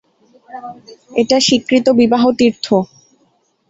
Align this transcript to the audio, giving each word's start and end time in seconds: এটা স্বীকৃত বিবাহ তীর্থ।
এটা 1.11 1.37
স্বীকৃত 1.47 1.85
বিবাহ 1.99 2.23
তীর্থ। 2.39 2.65